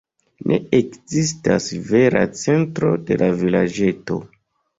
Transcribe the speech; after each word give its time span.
Ne 0.51 0.57
ekzistas 0.77 1.67
vera 1.91 2.25
centro 2.41 2.91
de 3.11 3.19
la 3.25 3.29
vilaĝeto. 3.45 4.21